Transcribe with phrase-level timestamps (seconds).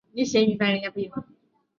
[0.13, 0.81] 以及叙事安排